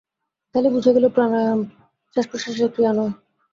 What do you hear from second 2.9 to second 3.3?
নয়।